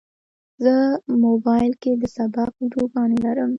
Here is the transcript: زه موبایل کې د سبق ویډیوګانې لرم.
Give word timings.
زه 0.63 0.73
موبایل 1.25 1.73
کې 1.81 1.91
د 2.01 2.03
سبق 2.15 2.49
ویډیوګانې 2.59 3.17
لرم. 3.25 3.49